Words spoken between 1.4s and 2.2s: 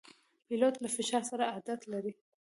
عادت لري.